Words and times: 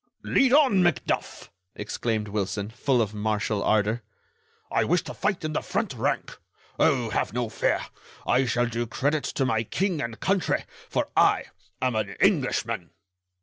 "Lead 0.23 0.51
on, 0.51 0.81
Macduff!" 0.81 1.51
exclaimed 1.75 2.27
Wilson, 2.27 2.71
full 2.71 3.03
of 3.03 3.13
martial 3.13 3.61
ardor. 3.63 4.01
"I 4.71 4.83
wish 4.83 5.03
to 5.03 5.13
fight 5.13 5.45
in 5.45 5.53
the 5.53 5.61
front 5.61 5.93
rank. 5.93 6.39
Oh! 6.79 7.11
have 7.11 7.33
no 7.33 7.49
fear. 7.49 7.81
I 8.25 8.45
shall 8.47 8.65
do 8.65 8.87
credit 8.87 9.25
to 9.25 9.45
my 9.45 9.61
King 9.61 10.01
and 10.01 10.19
country, 10.19 10.63
for 10.89 11.09
I 11.15 11.43
am 11.83 11.95
an 11.95 12.15
Englishman." 12.19 12.89